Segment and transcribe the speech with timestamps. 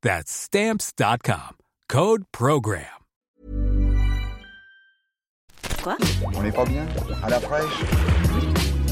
[0.00, 1.56] That's Stamps.com.
[1.88, 2.84] Code PROGRAM.
[5.82, 5.96] Quoi
[6.36, 6.86] On n'est pas bien
[7.24, 7.64] À la fraîche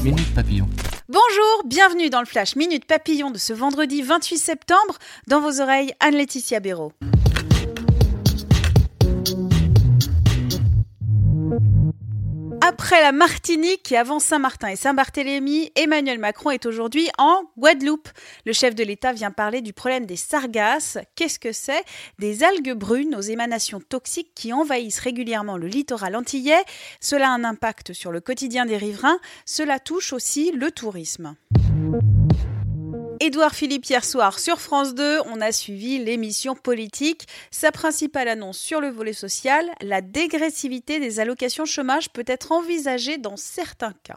[0.03, 0.67] Minute Papillon.
[1.07, 4.97] Bonjour, bienvenue dans le Flash Minute Papillon de ce vendredi 28 septembre.
[5.27, 6.91] Dans vos oreilles, Anne-Laetitia Béraud.
[12.67, 18.09] Après la Martinique et avant Saint-Martin et Saint-Barthélemy, Emmanuel Macron est aujourd'hui en Guadeloupe.
[18.45, 20.97] Le chef de l'État vient parler du problème des sargasses.
[21.15, 21.85] Qu'est-ce que c'est?
[22.19, 26.61] Des algues brunes aux émanations toxiques qui envahissent régulièrement le littoral antillais.
[26.99, 29.19] Cela a un impact sur le quotidien des riverains.
[29.45, 31.37] Cela touche aussi le tourisme.
[33.27, 37.27] Édouard Philippe hier soir sur France 2, on a suivi l'émission politique.
[37.51, 43.17] Sa principale annonce sur le volet social, la dégressivité des allocations chômage peut être envisagée
[43.17, 44.15] dans certains cas.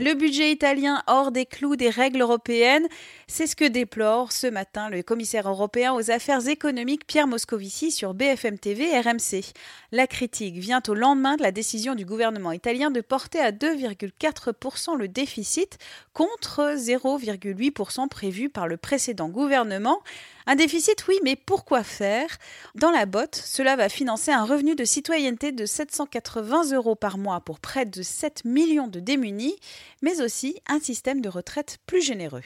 [0.00, 2.88] Le budget italien hors des clous des règles européennes,
[3.28, 8.12] c'est ce que déplore ce matin le commissaire européen aux affaires économiques Pierre Moscovici sur
[8.12, 9.52] BFM TV RMC.
[9.92, 14.96] La critique vient au lendemain de la décision du gouvernement italien de porter à 2,4%
[14.96, 15.78] le déficit
[16.12, 20.02] contre 0,8% prévu par le précédent gouvernement.
[20.46, 22.28] Un déficit, oui, mais pourquoi faire?
[22.74, 27.40] Dans la botte, cela va financer un revenu de citoyenneté de 780 euros par mois
[27.40, 29.56] pour près de 7 millions de démunis,
[30.02, 32.42] mais aussi un système de retraite plus généreux.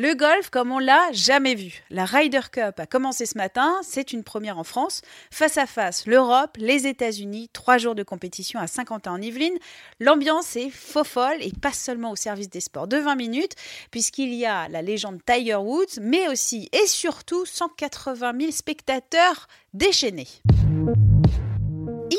[0.00, 1.82] Le golf, comme on l'a jamais vu.
[1.90, 5.02] La Ryder Cup a commencé ce matin, c'est une première en France.
[5.32, 9.58] Face à face, l'Europe, les États-Unis, trois jours de compétition à Saint-Quentin en Yvelines.
[9.98, 13.56] L'ambiance est faux folle et pas seulement au service des sports de 20 minutes,
[13.90, 20.28] puisqu'il y a la légende Tiger Woods, mais aussi et surtout 180 000 spectateurs déchaînés.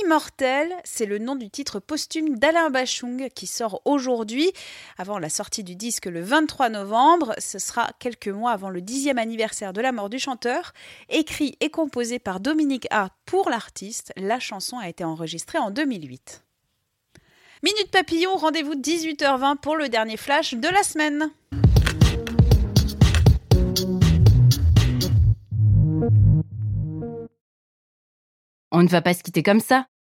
[0.10, 4.52] Immortel, c'est le nom du titre posthume d'Alain Bachung qui sort aujourd'hui,
[4.98, 7.36] avant la sortie du disque le 23 novembre.
[7.38, 10.74] Ce sera quelques mois avant le dixième anniversaire de la mort du chanteur.
[11.10, 16.44] Écrit et composé par Dominique A pour l'artiste, la chanson a été enregistrée en 2008.
[17.62, 21.30] Minute Papillon, rendez-vous 18h20 pour le dernier flash de la semaine.
[28.72, 29.86] On ne va pas se quitter comme ça.